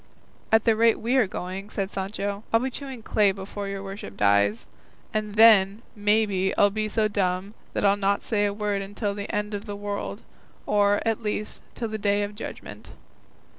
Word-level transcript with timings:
"At 0.51 0.63
the 0.65 0.75
rate 0.75 0.99
we 0.99 1.15
are 1.17 1.27
going," 1.27 1.69
said 1.69 1.91
Sancho, 1.91 2.43
"I'll 2.51 2.59
be 2.59 2.71
chewing 2.71 3.03
clay 3.03 3.31
before 3.31 3.67
your 3.67 3.83
worship 3.83 4.17
dies; 4.17 4.65
and 5.13 5.35
then, 5.35 5.83
maybe, 5.95 6.57
I'll 6.57 6.71
be 6.71 6.87
so 6.87 7.07
dumb 7.07 7.53
that 7.73 7.85
I'll 7.85 7.97
not 7.97 8.23
say 8.23 8.47
a 8.47 8.51
word 8.51 8.81
until 8.81 9.13
the 9.13 9.31
end 9.31 9.53
of 9.53 9.65
the 9.67 9.75
world, 9.75 10.23
or, 10.65 11.01
at 11.05 11.21
least, 11.21 11.61
till 11.75 11.87
the 11.89 11.99
day 11.99 12.23
of 12.23 12.33
judgment." 12.33 12.89